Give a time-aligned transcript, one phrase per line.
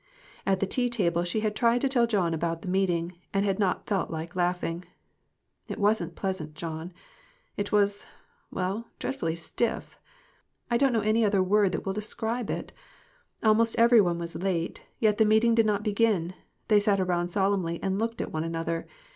[0.47, 3.59] At the tea table she had tried to tell John about the meeting, and had
[3.59, 4.83] not felt like laughing.
[5.67, 6.91] "It wasn't pleasant, John;
[7.55, 8.07] it was,
[8.49, 9.99] well, dread fully stiff;
[10.71, 12.71] I don't know any other word that will describe it.
[13.43, 16.33] Almost every one was late, yet the meeting did not begin;
[16.67, 18.87] they sat around solemnly and looked at one another.